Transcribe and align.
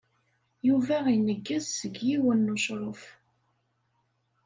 Yuba 0.67 0.97
ineggez 1.15 1.65
seg 1.79 1.95
yiwen 2.07 2.39
n 2.45 2.53
ucṛuf. 2.55 3.03